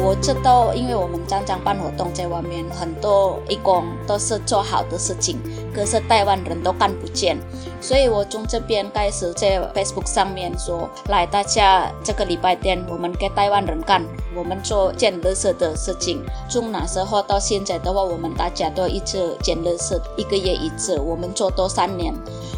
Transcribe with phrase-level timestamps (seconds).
[0.00, 5.38] 我知道，因为我们常常办活动在外面，很多义工都是做好的事情，
[5.74, 7.38] 可是台湾人都看不见。
[7.80, 14.02] 所以我从这边开始在 Facebook 上面说，来大家这个礼拜天，我们给台湾人看，
[14.38, 16.24] 我们做捡垃圾的事情。
[16.48, 22.14] 从那时候到现在的话，我们大家都一直捡垃圾，一个月一次，我们做多三年。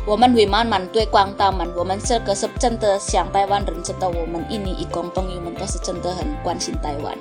[0.07, 7.17] 我们会慢慢对广他们，我们这个是真的想台湾人知道，我们印尼义工朋友们都是真的很关心台湾。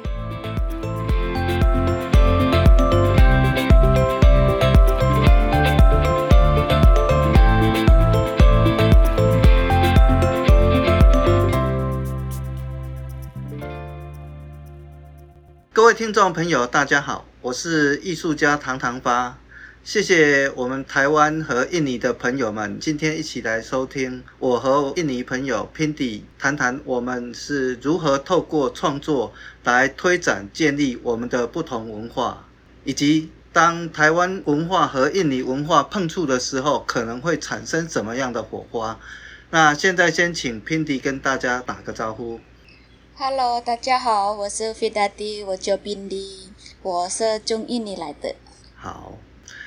[15.79, 19.37] 各位听众朋友，大家好，我是艺术家唐唐发。
[19.81, 29.31] 谢谢我们台湾和印尼的朋友们，今天一起来收听我和印尼朋友 Pindy 谈谈我们是如何透过创作
[29.63, 32.45] 来推展建立我们的不同文化，
[32.83, 38.99] 以及当台湾文化和印尼文化碰触的时候，可能会产生什么样的火花。
[39.51, 42.41] 那现在先请 Pindy 跟大家打个招呼。
[43.21, 46.47] Hello，大家好，我是 Fidati，我叫 Pindy，
[46.81, 48.33] 我是从印尼来的。
[48.77, 49.17] 好，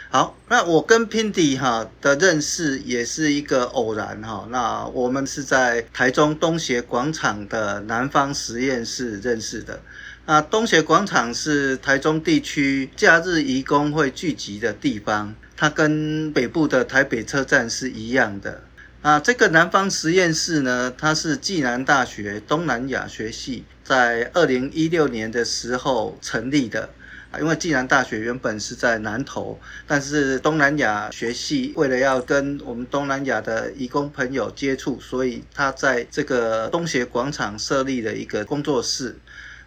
[0.09, 4.49] 好，那我跟平弟哈的认识也是一个偶然哈。
[4.49, 9.83] 那我们是在台中东协广场的南方实验室认识的。
[10.25, 18.63] 那东协广场是台中地区假日移工会聚集的地方，它跟北部的台北车站是一样的。
[19.03, 26.89] 啊，这个南方实验室呢，它是暨南大学东南亚学系在二零一六年的时候成立的。
[27.33, 29.59] 啊，因为暨南大学原本是在南投，
[29.89, 39.17] 但是东南亚学系为了要跟我们东南亚的移工朋友接触，所以他在这个东协广场设立了一个工作室。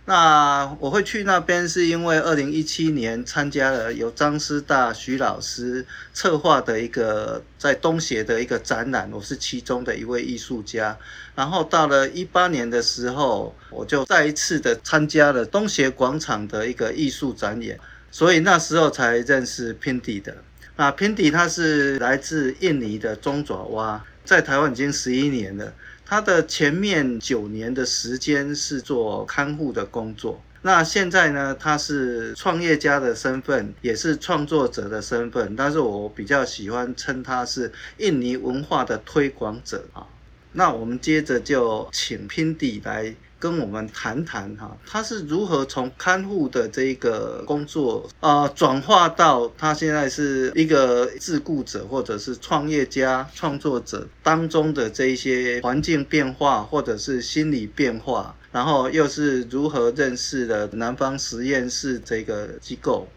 [0.07, 5.83] 那我会去那边，是因为二零一七年参加了由张师大徐老师
[6.13, 10.95] 策划的一个在东协的一个展览，我是其中的一位艺术家。
[11.33, 17.79] 然后到了一八年的时候，我就再一次的参加了东协广场的一个艺术展演，
[18.11, 20.37] 所以那时候才认识 Pindy 的。
[20.75, 25.73] 那 Pindy 他是来自印尼的中爪哇，在台湾已经十一年了。
[26.05, 40.05] 他的前面九年的时间是做看护的工作，那现在呢，他是创业家的身份，也是创作者的身份，但是我比较喜欢称他是印尼文化的推广者啊。
[40.53, 43.16] 那我们接着就请品弟来。
[43.45, 63.07] 跟我们谈谈哈，他是如何从看护的这一个工作啊转化到他现在是一个自雇者或者是创业家、创作者当中的这一些环境变化或者是心理变化，然后又是如何认识了南方实验室这个机构。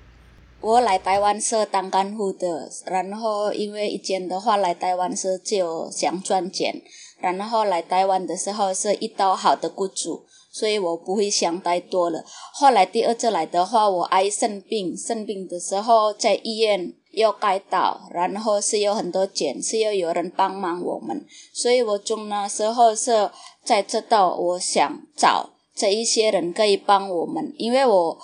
[0.61, 6.83] 我来台湾是当看护的，然后因为以前的话来台湾是就想赚钱。
[7.19, 12.25] 然后来台湾的时候是遇到好的雇主，所以我不会想太多了。
[12.55, 23.31] 后来第二次来的话，我爱生病，生病的时候在医院要开刀，然后是有很多钱，是要有人帮忙我们，所以我中那时候是
[23.65, 28.19] 在这道，我想找这一些人可以帮我们，因为我。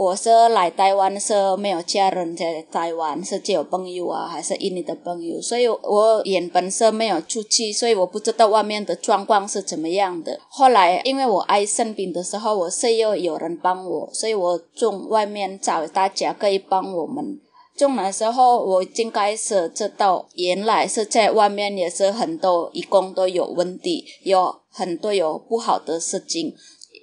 [0.00, 10.40] 我是来台湾是没有家人在台湾，是只有朋友啊，还是印尼的朋友，所以我原本是没有出去，所以我不知道外面的状况是怎么样的。
[10.48, 17.38] 后来因为我爱生病的时候，我是要有人帮我，所以我从外面找大家可以帮我们。
[17.76, 26.54] 从那时候我已经开始知道，原来是在外面也是很多义工都有问题，有很多有不好的事情。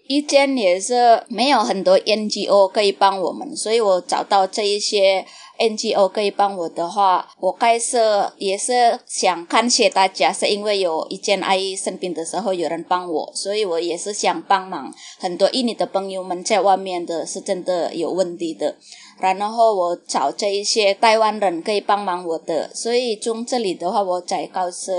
[0.07, 5.25] 以前也是没有很多 NGO 可以帮我们，所以我找到这一些
[5.59, 7.97] NGO 可以帮我的话，我开始
[8.38, 18.76] 也是想感谢大家，是因为有一件阿姨生病的时候有人帮我，所以我也是想帮忙很多印尼的朋友们在外面的是真的有问题的，
[19.20, 24.91] 然后我找这一些台湾人可以帮忙我的，所以从这里的话，我才告诉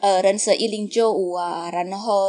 [0.00, 2.28] 呃认识一零九五啊，然后。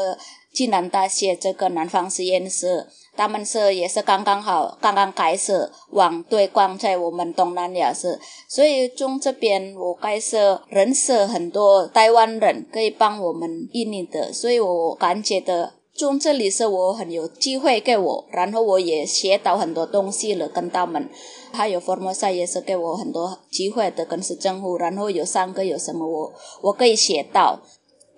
[0.54, 21.10] 暨南大学这个南方实验室，他们是也是刚刚好，刚刚开始往推广在我们东南亚是，所以从这边我开始认识很多台湾人可以帮我们印尼的，所以我感觉的从这里是我很有机会给我，然后我也学到很多东西了跟他们，
[21.52, 27.60] 还有 Formosa 也是给我很多机会的，跟市政府，然后有三个有什么我我可以写到。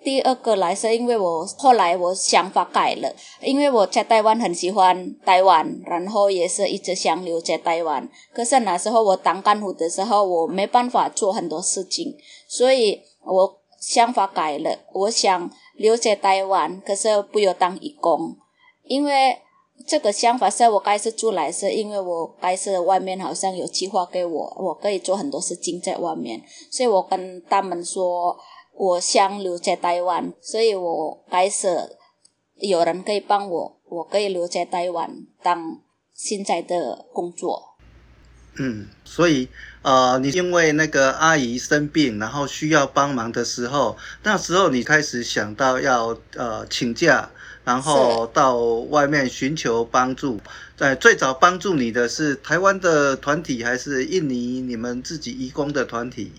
[0.06, 3.12] 第二个来是因为我后来我想法改了，
[3.42, 8.08] 因为我在台湾很喜欢台湾，然后也是一直想留在台湾。
[8.32, 12.16] 可是那时候我当干部的时候，我没办法做很多事情，
[12.46, 18.36] 所以我想法改了，我想留在台湾，可是不要当义工，
[18.84, 19.36] 因为
[19.88, 28.38] 这个想法是我开始出来是因为我开始外面好像有计划给我，我可以做很多事情在外面，所以我跟他们说。
[28.78, 31.66] 我想留在台湾，所以我开始
[32.56, 35.10] 有人可以帮我，我可以留在台湾
[35.42, 35.80] 当
[36.12, 37.74] 现在的工作。
[38.58, 39.48] 嗯，所以
[39.82, 47.30] 呃，你因为那个阿姨生病，然后需要帮忙的时候，那时候你开始想到要呃请假，
[47.64, 50.38] 然后到外面寻求帮助。
[50.76, 56.32] 在最早帮助你的是台湾的团体，还是印尼你们自己移工的团体？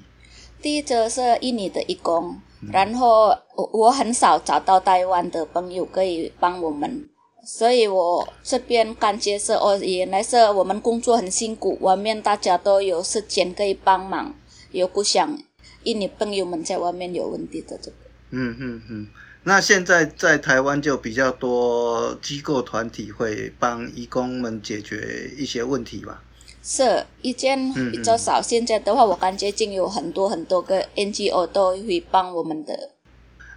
[0.62, 2.36] 第一个是印尼的义工，
[2.72, 7.08] 然后我我很少找到台湾的朋友可以帮我们，
[7.46, 14.34] 所以我这边感觉是哦，原来是我们工作很辛苦，外面大家都有时间可以帮忙，
[14.72, 15.38] 又不想
[15.84, 17.98] 印尼朋友们在外面有问题的这个。
[18.32, 19.08] 嗯嗯嗯，
[19.44, 26.24] 那现在在台湾就比较多机构团体会帮义工们解决一些问题吧。
[26.70, 32.90] 是以前比较少，现在的话，我感觉已经有很多很多个 NGO 都会帮我们的。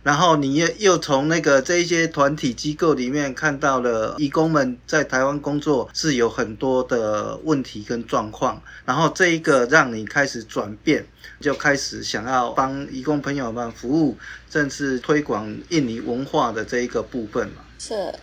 [0.04, 11.04] 然后你又又从那个这一些团体机构里面看到了义工们在台湾工作是有很多的问题跟状况，然后这一个让你开始转变，
[11.40, 14.16] 就开始想要帮义工朋友们服务，
[14.48, 17.64] 甚至推广印尼文化的这一个部分嘛。
[17.80, 18.14] 是。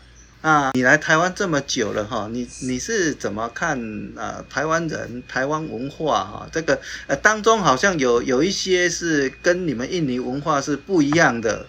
[0.48, 3.78] 那你来台湾这么久了哈，你你是怎么看
[4.16, 6.48] 呃台湾人、台湾文化哈？
[6.54, 11.66] 这个呃当中好像有有一些是跟你们印尼文化是不一样的，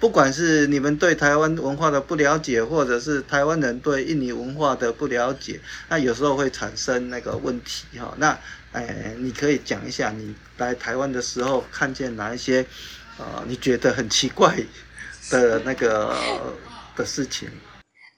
[0.00, 8.14] 不管是你们对台湾文化的不了解，或者是台湾人对印尼文化的不了解，那有时候会产生那个问题哈。
[8.16, 8.38] 那
[8.72, 12.64] 哎，你可以讲一下你来台湾的时候看见哪一些
[13.18, 14.56] 呃你觉得很奇怪
[15.28, 16.16] 的那个
[16.96, 17.50] 的事情。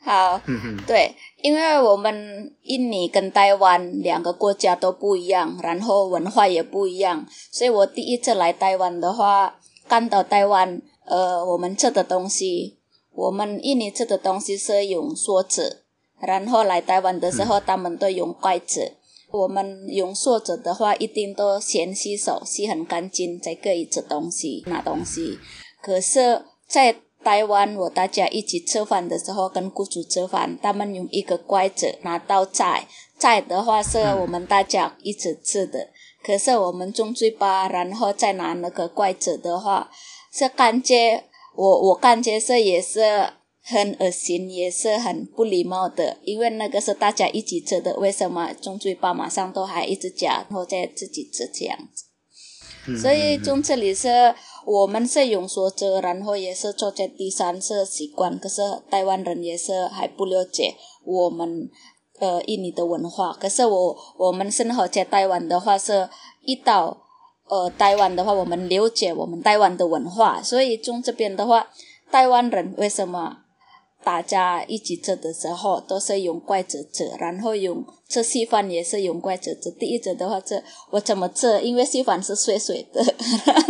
[0.04, 0.38] 好，
[0.86, 9.56] 对，因为我们印尼跟台湾两个国家都不一样，然后文化也不一样，所以我第一次来台湾的话，
[9.88, 12.76] 看到台湾，呃，我们吃的东西，
[13.14, 15.84] 我们印尼吃的东西是用勺子，
[16.20, 18.98] 然后来台湾的时候，他们都用筷子。
[19.30, 25.38] 我们用勺子的话，一定都先洗手，洗很干净，才可以吃东西、拿东西。
[25.82, 32.86] 可是，在台湾，我大家一起吃饭的时候，跟雇主吃饭，他们用一个筷子拿到菜，
[33.18, 35.88] 菜的话是我们大家一起吃的。
[36.22, 39.90] 可是我们中嘴巴，然后再拿那个筷子的话，
[40.32, 41.24] 是感觉
[41.56, 43.30] 我我感觉是也是
[43.62, 52.98] 很恶心，也是很不礼貌的，因为那个是大家一起吃的，为什么中嘴巴马上都还一直夹，然后再自己吃这样子？
[52.98, 54.34] 所以从这里是。
[54.66, 60.74] 我们是用说这，然后也是坐在第三是习惯，可是台湾人也是还不了解
[61.04, 61.70] 我们
[62.18, 63.32] 呃印尼的文化。
[63.40, 66.08] 可是我我们生活在台湾的话，是
[66.42, 66.98] 一到
[67.48, 70.42] 呃台湾的话，我们了解我们台湾的文化。
[70.42, 71.68] 所以从这边的话，
[72.10, 73.43] 台湾人为什么？
[74.04, 79.70] 大家一起吃的时候都是用筷子吃，然后用吃稀饭也是用筷子吃。
[79.70, 81.60] 第一次的话，这我怎么吃？
[81.62, 83.02] 因为稀饭是碎碎的，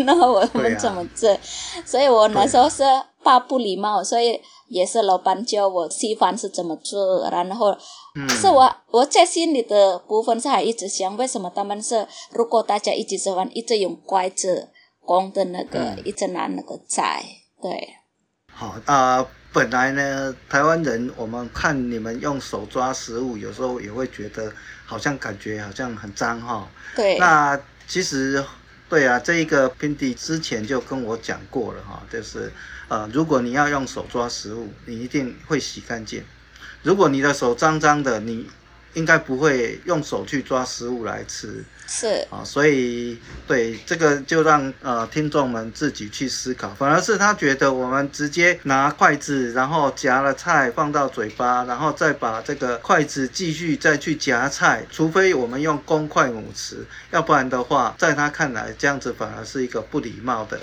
[0.05, 1.29] 然后我们怎么吃？
[1.31, 1.39] 啊、
[1.87, 2.83] 所以我那时候是
[3.23, 7.29] 怕不礼貌，所以也是老板教我稀饭是怎么做。
[7.31, 7.71] 然后，
[8.17, 14.69] 嗯、是我我在心里的部分是还一直想，为什么他们是如果大家一起吃饭，一直用筷子，
[15.05, 17.25] 光的那个、嗯、一直拿那个菜，
[17.63, 17.95] 对。
[18.53, 19.19] 好啊。
[19.19, 24.53] 呃本来呢，台湾人我们看你们用手抓食物，有时候也会觉得
[24.85, 26.69] 好像感觉好像很脏哈。
[26.97, 27.17] 对。
[27.19, 27.57] 那
[27.87, 28.45] 其实，
[28.89, 32.53] 对啊，这一个 Pindy 之前就跟我讲过了哈，就是
[32.89, 36.25] 呃，如果你要用手抓食物，你一定会洗干净。
[36.83, 38.51] 如果你的手脏脏的，你
[38.95, 41.65] 应该不会用手去抓食物来吃。
[41.87, 46.71] 是啊，所以对这个就让呃听众们自己去思考。
[46.71, 56.77] 反而是他觉得我们直接拿筷子，然后夹了菜放到嘴巴，然后再把这个筷子继续再去夹菜，除非我们用公筷母匙，
[57.11, 60.59] 要不然的话，在他看来这样子反而是一个不礼貌的。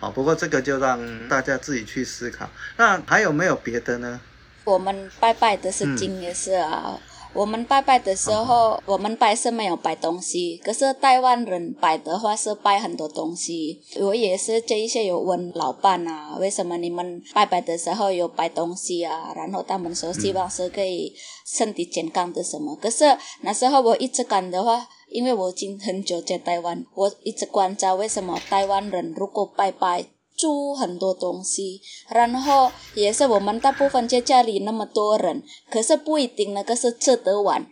[0.00, 2.50] 好，不过这个就让大家自己去思考。
[2.76, 4.20] 那还有没有别的呢？
[4.64, 6.82] 我们拜拜的是金也是啊。
[6.86, 7.00] 嗯
[7.34, 13.82] 我们拜拜的时候，我们拜是没有拜东西，可是台湾人拜的话是拜很多东西。
[14.00, 19.32] 我也是这一些有问老伴啊，为什么你们拜拜的时候有拜东西啊？
[19.34, 21.12] 然后他们说希望是可以
[21.44, 22.76] 身体健康的什么。
[22.76, 23.04] 可是
[23.40, 30.06] 那时候我一直感的话，因为我已经很久在台湾，我一直观察为什么台湾人如果拜拜。
[30.36, 37.66] 煮很多东西，然后也是我们大部分在家里那么多人，可是不一定那个是吃得完，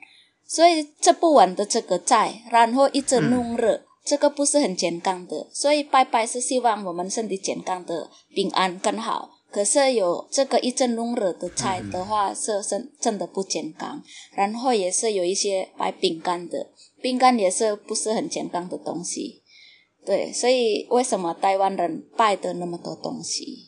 [0.47, 5.49] 所以吃不完的这个菜，然后一直弄热，这个不是很健康的。
[5.53, 9.31] 所以拜拜是希望我们身体健康的、平安更好。
[9.51, 14.03] 可是有这个一直弄热的菜的话，是真真的不健康。
[14.33, 16.69] 然后也是有一些白饼干的，
[17.03, 19.42] 饼干也是不是很健康的东西。
[20.05, 23.67] 对，所以为什么台湾人拜的那么多东西？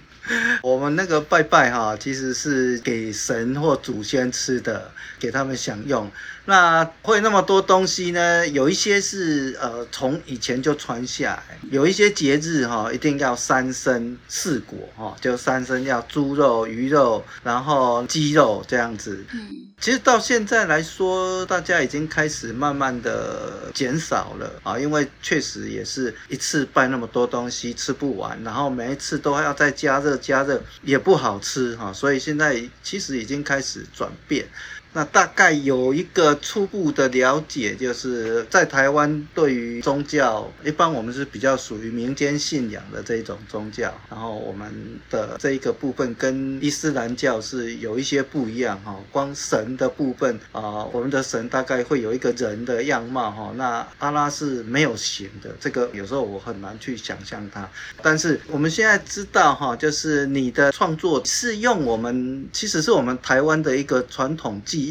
[0.62, 6.10] 我们那个拜拜哈，其实是给神或祖先吃的，给他们享用。
[6.44, 8.46] 那会那么多东西呢？
[8.48, 19.24] 有一些是呃从以前就传下来，有一些节日哈，一定要三牲四果哈，就三牲要猪肉、鱼肉，然后鸡肉这样子。
[19.32, 34.46] 嗯，其实到现在来说，大家已经开始慢慢的减少了啊，因为确实也是一次拜那么多东西吃不完，然后每一次都还要再加热加热，也不好吃哈，所以现在其实已经开始转变。
[34.94, 44.70] 那大概有一个初步的了解，就是在台湾对于宗教，一般我们是比较属于民间信仰的这种宗教，然后我们
[45.08, 48.94] 的这一个部分跟伊斯兰教是有一些不一样哈。
[49.10, 53.50] 光神的部分啊，我们的神大概会有一个人的样貌哈。
[53.56, 57.66] 那阿拉是没有形的，这个有时候我很难去想象它。
[58.02, 64.81] 但是我们现在知道哈，就是你的创作是用我们，其实是我们台湾的一个传统技。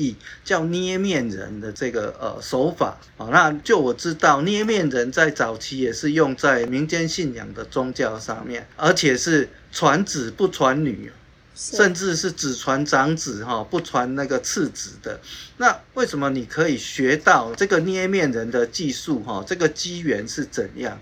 [0.44, 11.12] 叫捏面人的这个呃手法啊，那就我知道捏面人在早期也是用在民间信仰的宗教上面，而且是传子不传女，
[11.56, 15.20] 甚至是只传长子哈，不传那个次子的。
[15.58, 19.44] 那为什么你可以学到这个捏面人的技术哈？
[19.46, 21.00] 这个机缘是怎样？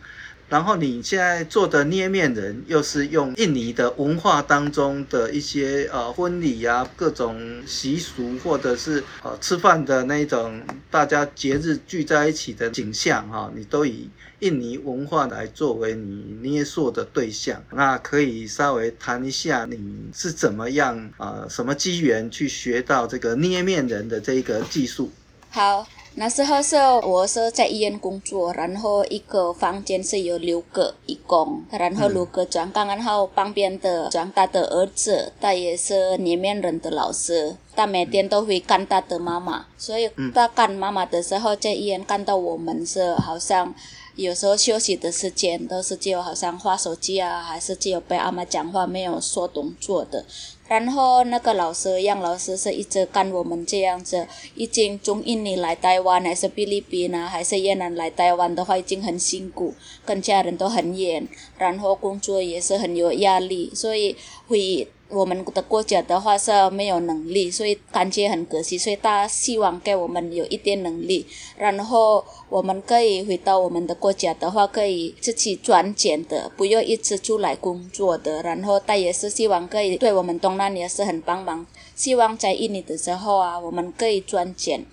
[0.50, 17.64] 然后你现在做的捏面人，又是用印尼的文化当中的一些呃婚礼啊，各种习俗，或者是呃吃饭的那种大家节日聚在一起的景象哈，你都以印尼文化来作为你捏塑的对象。
[17.72, 19.78] 那可以稍微谈一下你
[20.14, 25.12] 是怎么样啊，什么机缘去学到这个捏面人的这一个技术？
[25.52, 25.88] 好。
[26.16, 43.74] 那时候是我是在医院工作，然后一个房间是有六个义工，然后六个转岗，然后旁边的转他的儿子，他也是里面人的老师，他每天都会看他的妈妈，所以他看妈妈的时候，在医院看到我们是好像
[44.16, 50.26] 有时候休息的时间都是只有好像划手机啊，还是只有被阿妈讲话，没有说动作的。
[50.70, 59.74] 然后那个老师杨老师是一直跟我们这样子，已经中印尼来台湾，还是菲律宾啊，还是越南来台湾的话，已经很辛苦，
[60.06, 64.16] 跟家人都很远，然后工作也是很有压力，所以
[64.48, 64.88] 会。
[65.10, 68.78] 我们的国家的话是没有能力，所以感觉很可惜。
[68.78, 71.26] 所以他希望给我们有一点能力，
[71.58, 78.44] 然后我们可以回到我们的国家的话，可以自己赚钱的，不用一直出来工作的。
[78.44, 84.86] 然后他也是希望可以对我们东南亚是很帮忙，希望在印尼的时候啊，我们可以赚钱。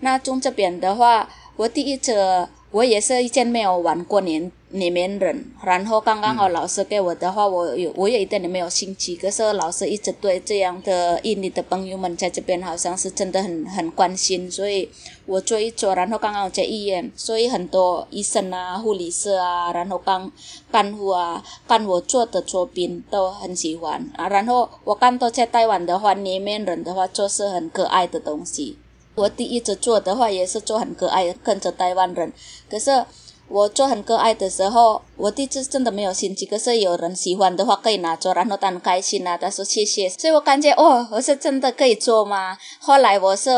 [0.00, 2.48] 那从这边的话，我第一次。
[2.74, 9.14] 我也是以前没有玩过年里面人，然后刚刚好老师给我的话，我有我也一点点没有兴趣。
[9.14, 14.90] 可是老师一直对这样的印尼的朋友们在这边好像是真的很很关心，所以
[15.24, 20.32] 我做一做，然后刚刚好在医院，所以很多医生啊、护理师啊，然后干
[20.72, 24.28] 干部啊，看我做的作品都很喜欢啊。
[24.28, 28.78] 然后我看到在台湾的话，里面人的话做是很可爱的东西。
[29.14, 32.32] 我第一次做的话也是做很可爱，跟着台湾人。
[32.70, 33.04] 可是
[33.48, 36.46] 我做很可爱的时候，我第一次真的没有兴趣。
[36.46, 40.08] 可是有人喜欢的话，可以拿走，然后他很开心啊，他说谢谢。
[40.08, 42.56] 所以我感觉哦，我是真的可以做吗？
[42.80, 43.50] 后来我是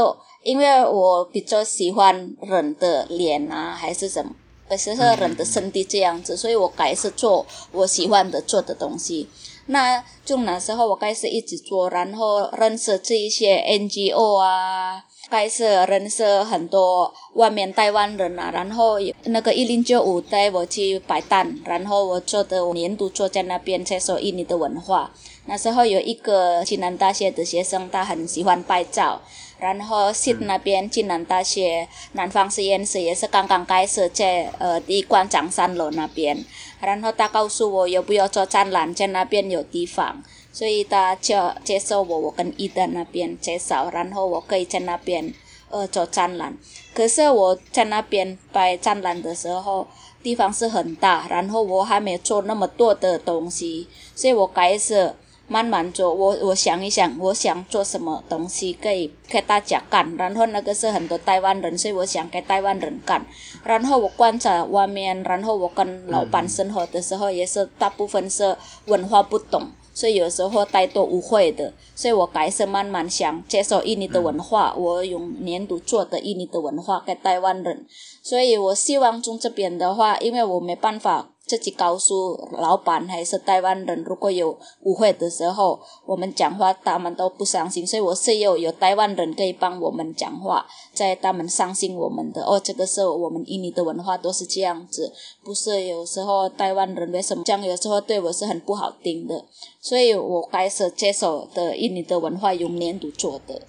[0.43, 4.33] 因为我比较喜欢人的脸啊，还是什么，
[4.69, 9.29] 还是人的身体这样子，所以我开始做我喜欢的做的东西。
[9.69, 15.05] 那就那时候我开始一直做，然后认识这一些 NGO 啊。
[15.29, 25.11] 开始认识很多外面台湾人啊，然后那个一零九五带我去摆摊，然后我做的我年度坐在那边接受印尼的文化。
[25.47, 29.21] 那时候有一个暨南大学的学生，他很喜欢拍照，
[29.59, 36.45] 然后 SEED 那边暨南大学南方实验室也是刚刚开设在呃第一关长三楼那边，
[36.81, 40.23] 然后他告诉我要不要做展览，在那边有地方，
[40.57, 41.35] 所以他就
[41.65, 45.35] 接受我，我跟伊登那边介绍，然后我可以在那边
[45.69, 46.57] 呃做展览。
[46.95, 49.87] 可是我在那边摆展览的时候，
[50.23, 55.13] 地方是很大，然后我还没做那么多的东西，所以我开始。
[55.49, 60.17] 慢慢做，我我想一想，我想做什么东西可以给大家干。
[60.17, 63.25] 然后那个是很多台湾人，所以我想给台湾人干。
[63.63, 71.73] 然后我观察外面，然后我跟老板生活的时候，也是大部分是文化不懂，所以有时候太多误会的。
[71.95, 77.87] 所以我还是慢慢想接受印尼的文化，我用年度做的印尼的文化给台湾人。
[78.23, 81.33] 所以我希望从这边的话，因为我没办法。
[81.47, 95.13] 自己告诉老板还是台湾人，如果有误会的时候，我们讲话他们都不相信，所以我是有有台湾人可以帮我们讲话，在他们相信我们的哦，这个是我们印尼的文化都是这样子，
[95.45, 99.45] 不是有时候台湾人为什么这样，有时候对我是很不好听的，
[99.81, 103.63] 所以我开始接受的印尼的文化用粘土做的。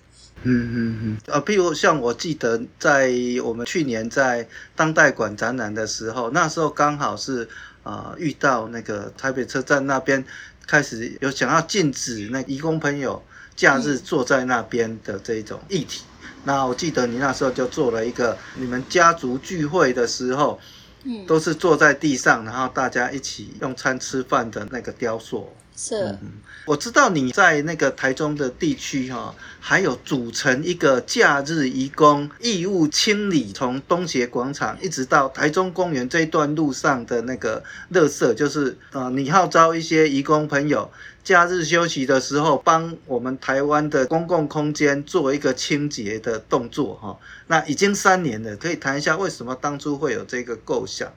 [0.44, 3.12] 嗯嗯嗯，啊，譬如像我记得在
[3.44, 7.44] 我们去年在当代馆展览的时候，那时候刚好是
[7.84, 10.24] 啊、呃、遇到那个台北车站那边
[10.65, 13.22] 开始有想要禁止那移工朋友
[13.56, 16.03] 假日坐在那边的这种议题。
[16.22, 20.60] 嗯、那我记得你那时候就做了一个你们家族聚会的时候，
[21.03, 25.51] 嗯，都是坐在地上，然后大家一起用餐吃饭的那个雕塑。
[25.79, 26.17] 是、
[26.65, 40.89] 我知道你在那个台中的地区哈，还有组成一个假日义工义务清理，从东协广场一直到台中公园这一段路上的那个垃圾，就是呃，你号召一些义工朋友
[41.24, 47.15] 假日休息的时候，帮我们台湾的公共空间做一个清洁的动作哈。
[47.46, 51.13] 那已经三年了，可以谈一下为什么当初会有这个构想？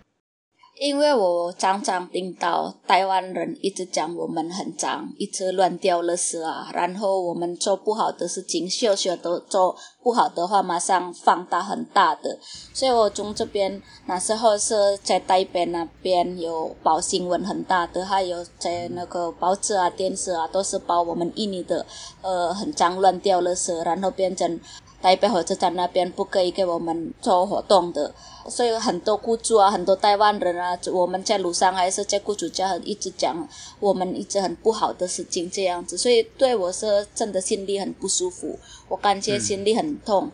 [0.78, 12.38] 因为我常常听到台湾人一直讲我们很脏，一直乱丢垃圾啊，然后我们做不好的事情，小小的做不好的话，马上放大很大的。
[12.72, 21.84] 所以我从这边那时候是在台北那边有报新闻很大的，还有在那个报纸啊、电视啊，都是报我们印尼的
[22.22, 24.58] 呃很脏乱丢垃圾，然后变成。
[25.02, 28.12] 台北火车站那边不可以给我们做活动的，
[28.48, 38.58] 所以很多雇主啊，很多台湾人啊，我们在路上还是在雇主家一直讲我们一直很不好的事情这样子，所以对我是真的心里很不舒服，
[38.88, 40.30] 我感觉心里很痛。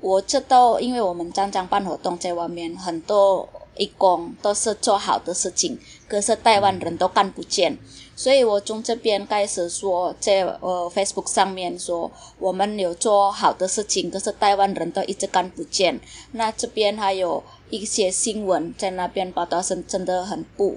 [0.00, 7.78] 我知道，因为我们常常办活动在外面，很多义工都是做好的事情，可是台湾人都看不见。
[8.20, 15.98] 所以我从这边开始说，在呃 Facebook 上面说，我们有做好的事情，可是台湾人都一直看不见。
[16.32, 20.76] 那这边还有一些新闻在那边报道，是真的很不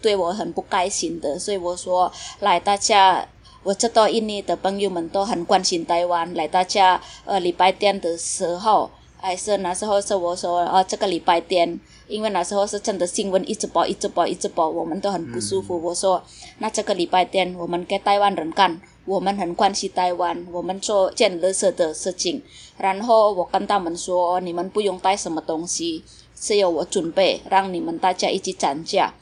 [0.00, 1.36] 对我很不开心的。
[1.36, 3.26] 所以我说，来大家，
[3.64, 8.88] 我知道印尼的朋友们都很关心台湾，来大家呃礼拜天的时候，
[9.26, 11.80] 还是那时候是我说啊这个礼拜天。
[12.08, 15.76] 因为那时候是真的新闻一直播一直播一直播，我们都很不舒服。
[15.82, 16.22] 我说，
[16.58, 22.40] 那这个礼拜天我们给台湾人干，我们很关心台湾，我们做捡垃圾的事情。
[22.78, 26.04] 然后我跟他们说，你们不用带什么东西，
[26.40, 29.12] 是由我准备，让你们大家一起涨价。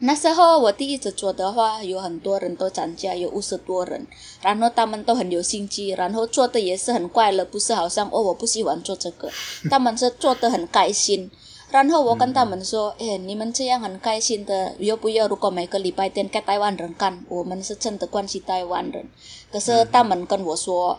[0.00, 4.06] 那时候我第一次做的话，有很多人都涨价，有五十多人，
[4.42, 9.30] 然后他们都很有心机，然后做的也是很快乐，不是好像哦我不喜欢做这个，
[9.70, 11.30] 他们是做的很开心。
[11.70, 15.26] 然后我跟他们说：“哎，你们这样很开心的，要不要？
[15.26, 19.08] 如果每个礼拜天给台湾人干，我们是真的关心台湾人。
[19.50, 20.96] 可是他们跟我说，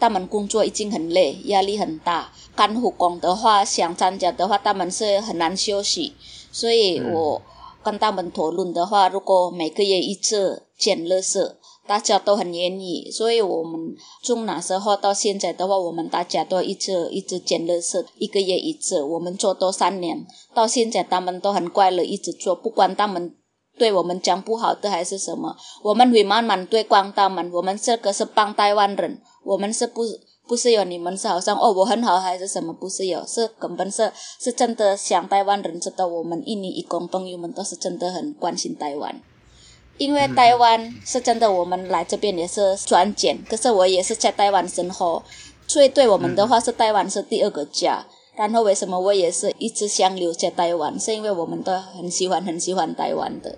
[0.00, 2.32] 他们工作已经很累，压力很大。
[2.56, 6.14] 干护工的话，想参加的话，他们是很难休息。
[6.50, 7.42] 所以我
[7.84, 11.54] 跟他们讨论的话，如果每个月一次捡垃圾。”
[11.86, 23.36] 大家都很愿意，所以我们从那时候到现在的话，我们大家都一直一直捡垃圾，一个月一次，我们做多三年，到现在他们都很快乐，一直做，不管他们
[23.76, 27.52] 对我们讲不好的还是什么，我们会慢慢推广他们。
[27.52, 30.04] 我们这个是帮台湾人，我们是不
[30.46, 39.20] 不是有你们是好像哦我很好还是什么，不是有，是根本是是真的想台湾人知道我们印尼义工朋友们都是真的很关心台湾。
[39.96, 45.22] 因为台湾是真的，我们来这边也是转检，可是我也是在台湾生活，
[45.68, 48.04] 所以对我们的话是台湾是第二个家。
[48.36, 53.56] 然后为什么我也是一直想留在台湾，是因为我们都很喜欢很喜欢台湾的。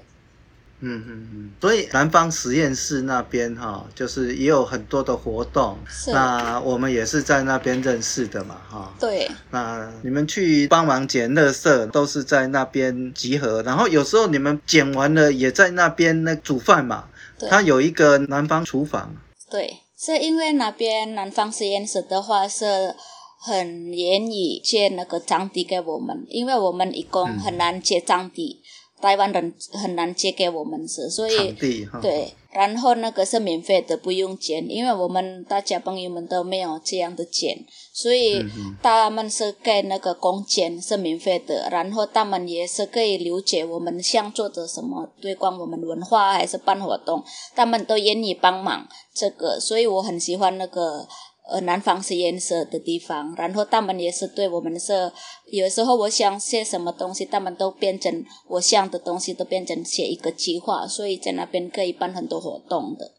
[0.80, 5.78] 嗯嗯嗯，所以南方实验室那边哈，就是也有很多的活动。
[5.88, 6.12] 是。
[6.12, 8.94] 那我们也是在那边认识的嘛，哈。
[9.00, 9.26] 对。
[9.50, 13.62] 那你们去帮忙捡垃圾，都是在那边集合。
[13.62, 17.06] 然后有时候你们捡完了，也在那边那煮饭嘛。
[17.38, 17.48] 对。
[17.48, 19.16] 它有一个南方厨房。
[19.50, 22.94] 对，是因为那边南方实验室的话是
[23.40, 28.60] 很愿意借那个场地给我们，因为我们一共很难借场地。
[28.60, 28.65] 嗯
[29.00, 31.52] 台湾人很难借给我们是，所以
[32.00, 37.58] 对，然后那个是免费的，不用钱，因为我们大家朋友们都没有这样的钱，
[37.92, 38.42] 所以
[38.82, 47.22] 他们是给那个工钱是免费的，然后他们也是可以了解我们想做的什么，推广我们文化还是办活动，
[47.54, 51.06] 他们都愿意帮忙这个，所以我很喜欢那个。
[51.48, 55.12] 呃，南方实验室的地方，然后他们也是对我们是，
[55.52, 63.12] 有时候我想写什么东西，他们都变成我想的东西，都变成写一个计划，所以在那边可以办很多活动的。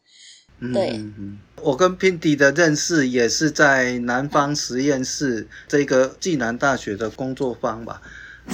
[0.74, 8.02] 对，嗯嗯、我跟 Pindy 的认识也是在南方实验室这个暨南大学的工作坊吧。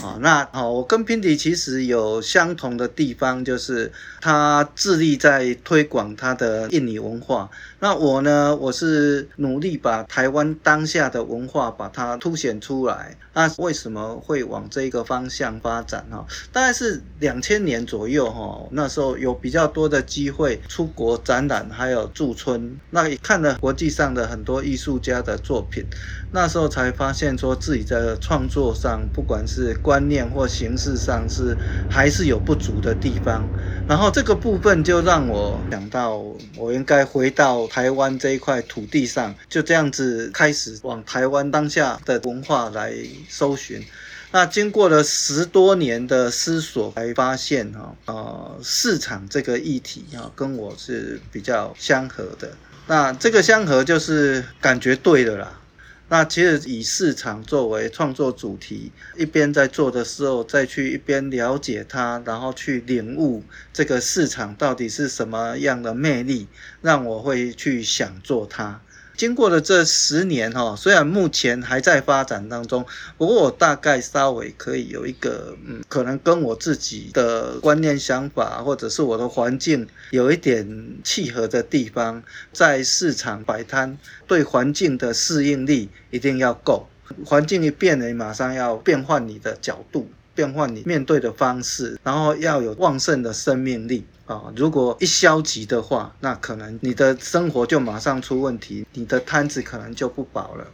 [0.03, 7.49] 啊，那好，我跟 Pindy 其实有相同的地方，就是他致力在推广他的印尼文化。
[7.81, 13.17] 那我呢，我是努力把台湾当下的文化把它凸显出来。
[13.35, 16.25] 那为什么会往这个方向发展哈？
[16.53, 22.77] 大概是两千年左右哈，那时候有比较多的机会出国展览，还有驻村。
[22.91, 25.85] 那也看了国际上的很多艺术家的作品，
[26.33, 31.55] 那时候才发现说自己在创作上，不管是观念或形式上是
[31.91, 33.47] 还是有不足的地方，
[33.87, 36.25] 然后这个部分就让我想到，
[36.57, 42.95] 我应该回到台湾这一块土地上，就这样子开始往台湾当下的文化来
[43.29, 43.85] 搜寻。
[44.33, 52.51] 那经过了十多年的思索，才发现哈，呃，市场这个议题哈，跟我是比较相合的。
[52.87, 55.61] 那这个相合就是感觉对了啦。
[56.09, 66.47] 那其实以市场作为创作主题，一边在做的时候，再去一边了解它，然后去领悟这个市场到底是什么样的魅力，
[66.83, 68.84] 让我会去想做它。
[69.17, 72.85] 经过了这十年哈，虽然目前还在发展当中，
[73.17, 82.23] 不过我大概稍微可以有一个嗯，可能跟我自己的观念想法，或者是我的环境有一点契合的地方，
[82.53, 83.97] 在市场摆摊，
[84.27, 86.89] 对环境的适应力一定要够，
[87.25, 90.09] 环境一变，你马上要变换你的角度。
[90.35, 94.53] 变换你面对的方式，然后要有旺盛的生命力啊！
[94.57, 100.67] 如果一消极的话，那可能你的生活就马上出问题，你的摊子可能就不保了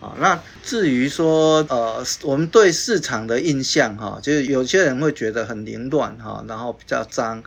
[0.00, 0.14] 啊！
[0.18, 7.42] 那至于说呃，我们对市场的印象哈，就是有些人会觉得很凌乱哈，然后比较脏。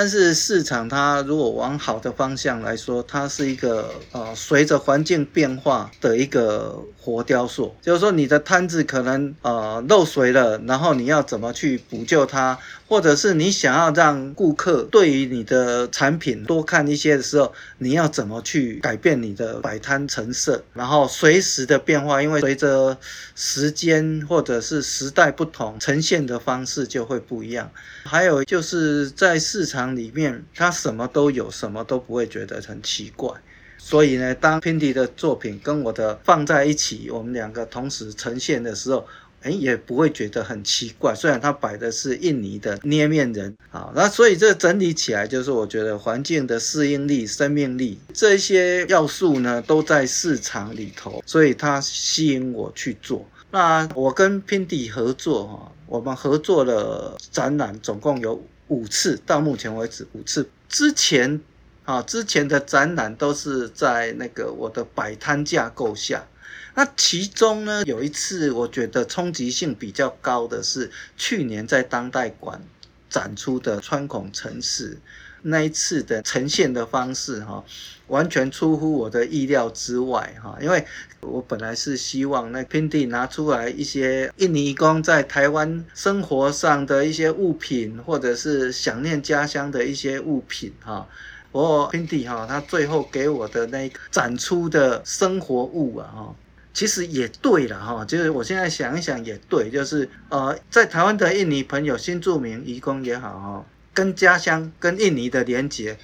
[0.00, 7.74] 但是市场它如果往好的方向来说，它是一个呃随着环境变化的一个活雕塑。
[7.82, 12.56] 就是说你的摊子可能呃漏水了，然后你要怎么去补救它？
[12.86, 20.62] 或者是你想要让顾客对于你的产品多看一些的时候，你要怎么去改变你的摆摊成色？
[20.72, 22.96] 然后随时的变化，因为随着
[23.34, 27.68] 时间或者是时代不同，呈现的方式就会不一样。
[28.04, 33.30] 还有就是在市场里面，它什么都有，什么都不会觉得很奇怪。
[33.76, 39.06] 所以呢，当 Pindy 的作品跟我的放在一起，我们两个同时呈现的时候。
[39.42, 41.14] 哎，也不会觉得很奇怪。
[41.14, 53.24] 虽然它摆的是印尼的捏面人，好，那所以这整理起来就是，我觉得环境的适应力、生命力这些要素呢，都在市场里头，所以它吸引我去做。
[53.52, 60.48] 那我跟 Pindy 合作哈，我们合作了展览，总共有五次，到目前为止五次。
[60.68, 61.40] 之前
[61.84, 66.26] 啊，之前的展览都是在那个我的摆摊架构下。
[66.74, 72.62] 那其中呢，有一次我觉得冲击性比较高的是去年在当代馆
[73.10, 74.98] 展出的穿孔城市，
[75.42, 77.64] 那一次的呈现的方式哈，
[78.08, 80.84] 完全出乎我的意料之外哈，因为
[81.20, 91.08] 我本来是希望那 Pindy 拿出来一些印尼工在台湾生活上的一些物品，或者是想念家乡的一些物品哈，
[91.52, 96.34] 不过 Pindy 哈，他最后给我的那个展出的生活物啊哈。
[96.74, 103.66] 其实也对了哈，就是我现在想一想也对，就是呃，在台湾的印尼朋友、新住民、移工也好哈，
[103.98, 105.98] 跟家乡、跟印尼的连接，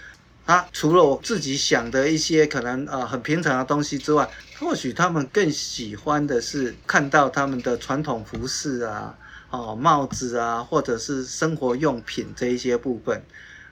[0.47, 4.29] 啊，除了我自己想的一些可能呃很平常的东西之外，
[4.59, 9.17] 或许他们更喜欢的是看到他们的传统服饰啊、
[9.51, 13.23] 哦帽子啊，或者是生活用品这一些部分。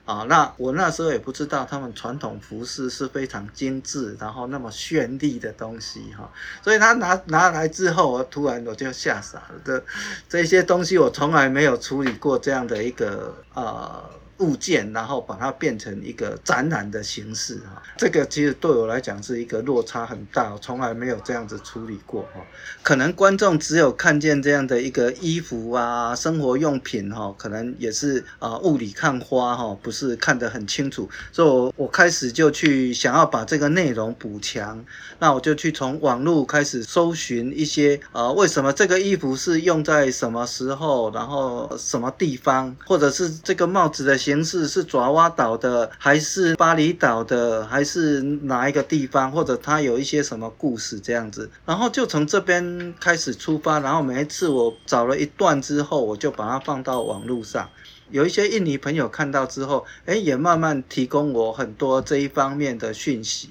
[0.05, 6.29] 啊，那我那时候也不知道他们传统服饰是非常精致，然后那么绚丽的东西哈，
[6.61, 9.83] 所以他拿拿来之后，我突然我就吓傻了，这
[10.27, 14.03] 这些东西我从来没有处理过这样的一个啊。
[14.39, 22.41] 物件，然后把它变成一个展览的形式哈，这个其实对我来讲是一个落差很大，从来没有这样子处理过哈。
[22.81, 34.83] 可能观众只有看见这样的一个衣服啊，生活用品哈，可能也是啊雾里看花哈，不是看得很清楚，所以我我开始就去想要把这个内容补强，
[35.19, 49.29] 那我就去从网络开始搜寻一些啊，为什么这个衣服是用在什么时候，然后什么地方，或者是这个帽子的形式是爪哇岛的，还是巴厘岛的，还是哪一个地方？
[49.29, 51.51] 或者它有一些什么故事这样子？
[51.65, 57.69] 然后就从这边开始出发，然后每一次我找了一段之后，我就把它放到网络上。
[58.11, 63.49] 有一些印尼朋友看到之后，诶，也慢慢提供我很多这一方面的讯息。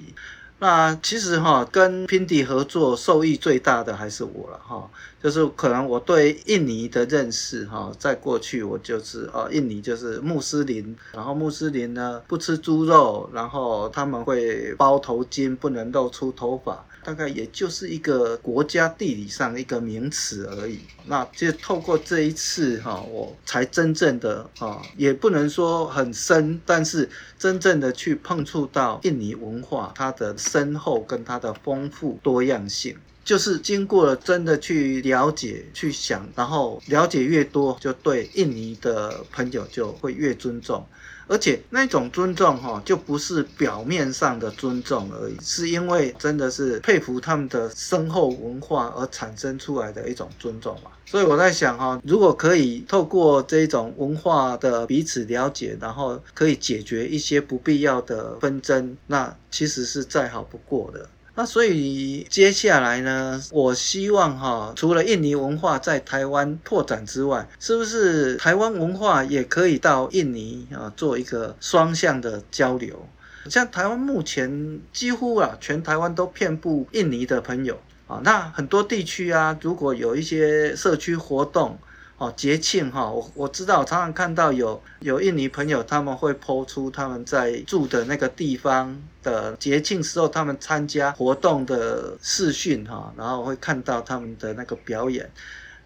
[0.63, 4.89] 那其实哈，跟平迪合作受益最大的还是我了哈，
[5.21, 16.85] 就是可能我对印尼的认识哈，在过去我就是呃，印尼就是穆斯林，然后穆斯林呢不吃猪肉，然后他们会包头巾，不能露出头发。
[17.05, 20.81] 大概也就是一个国家地理上的一个名词而已。
[21.07, 40.87] 那就透过这一次哈，我才真正的啊，也不能说很深，但是真正的去碰触到印尼文化它的深厚跟它的丰富多样性，就是经过了真的去了解、去想，然后了解越多，就对印尼的朋友就会越尊重。
[41.27, 50.91] 而且那种尊重哈，就不是表面上的尊重而已，是因为真的是佩服他们的深厚文化而产生出来的一种尊重嘛。
[51.07, 61.09] 所以我在想哈，如果可以透过这种文化的彼此了解，然后可以解决一些不必要的纷争，那其实是再好不过的。
[61.35, 73.09] 那所以接下来呢，我希望哈，除了印尼文化在台湾拓展之外，是不是台湾文化也可以到印尼啊做一个双向的交流？
[73.49, 81.79] 像台湾目前几乎啊，全台湾都遍布印尼的朋友啊，那很多地区啊，如果有一些社区活动。
[82.23, 95.29] 哦，节庆哈，我我知道，常常看到有有印尼朋友他们会抛出他们在住的那个地方的节庆时候，他们参加活动的视讯哈，然后会看到他们的那个表演。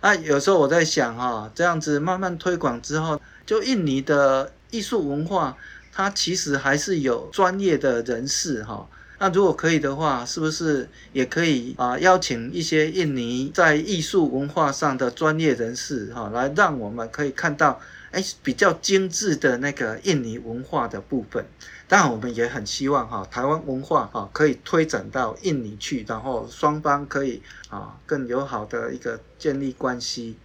[0.02, 5.56] 那有时候我在想哈，这样子慢慢推广之后，就印尼的艺术文化，
[5.90, 8.86] 它其实还是有专业的人士哈。
[9.18, 21.44] 那如果可以的话，是不是也可以啊邀请一些印尼在艺术文化上的专业人士哈，来让我们可以看到哎比较精致的那个印尼文化的部分。
[21.88, 30.36] 当然，我们也很希望哈台湾文化哈可以推展到印尼去，然后双方可以啊更友好的一个建立关系。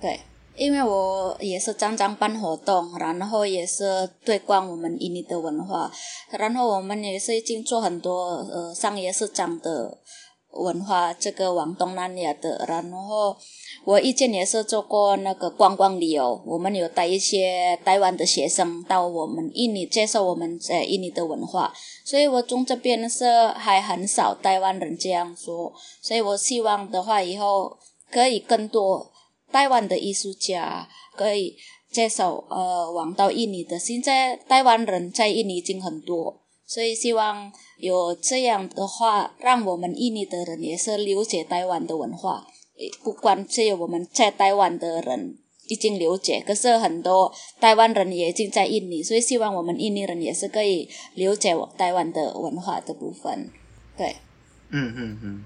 [0.00, 0.20] 对。
[0.56, 5.90] 因为我也是常常办活动，然后也是推广我们印尼的文化，
[6.30, 9.98] 然后我们也是已经做很多呃商业市场的
[10.50, 13.34] 文化，这个往东南亚的，然后
[13.84, 21.72] 我以前也是做过那个观光旅游，我们有带一些台湾的学生到我们印尼接受我们在印尼的文化，
[22.04, 27.78] 所以我从这边是还很少台湾人这样说，所以我希望的话以后
[28.10, 29.10] 可以更多。
[29.52, 31.56] 台湾的艺术家可以
[31.90, 42.46] 介绍呃往到印尼的，现在台湾人在印尼已经很多，所以希望有这样的话，让我们印尼的人也是了解台湾的文化。
[43.02, 45.36] 不管只有我们在台湾的人
[45.68, 53.50] 已经了解，可是很多台湾人也已经在印尼，所以希望我们印尼人也是可以了解我台湾的文化的部分。
[53.98, 54.16] 对，
[54.70, 55.44] 嗯嗯嗯，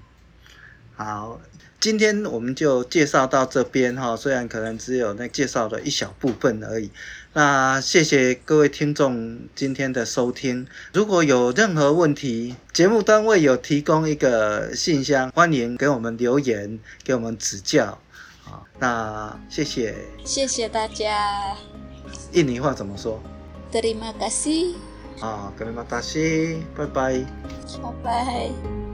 [0.95, 1.40] 好。
[1.85, 6.90] 今天我们就介绍到这边哈，虽然可能只有那介绍的一小部分而已。
[7.35, 10.66] 那谢谢各位听众今天的收听。
[10.94, 17.99] 如果有任何问题，节目单位有提供一个信箱，欢迎给我们留言，给我们指教。
[18.42, 19.94] 好，那谢谢。
[20.25, 21.55] 谢谢大家。
[22.33, 23.23] 印尼话怎么说
[23.70, 24.73] ？Terima kasih。
[25.20, 26.62] 啊，Terima kasih。
[26.75, 27.27] 拜拜。
[27.83, 28.93] 拜拜。